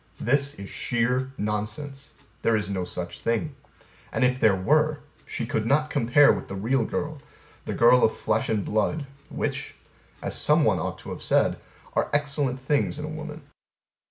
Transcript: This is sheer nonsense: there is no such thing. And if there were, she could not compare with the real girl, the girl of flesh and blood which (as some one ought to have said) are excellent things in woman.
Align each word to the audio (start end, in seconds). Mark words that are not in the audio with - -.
This 0.19 0.55
is 0.55 0.67
sheer 0.67 1.31
nonsense: 1.37 2.13
there 2.41 2.55
is 2.55 2.71
no 2.71 2.85
such 2.85 3.19
thing. 3.19 3.53
And 4.11 4.23
if 4.23 4.39
there 4.39 4.55
were, 4.55 4.97
she 5.27 5.45
could 5.45 5.67
not 5.67 5.91
compare 5.91 6.33
with 6.33 6.47
the 6.47 6.55
real 6.55 6.85
girl, 6.85 7.19
the 7.65 7.75
girl 7.75 8.03
of 8.03 8.17
flesh 8.17 8.49
and 8.49 8.65
blood 8.65 9.05
which 9.29 9.75
(as 10.19 10.35
some 10.35 10.63
one 10.63 10.79
ought 10.79 10.97
to 11.01 11.11
have 11.11 11.21
said) 11.21 11.59
are 11.93 12.09
excellent 12.15 12.59
things 12.59 12.97
in 12.97 13.15
woman. 13.15 13.43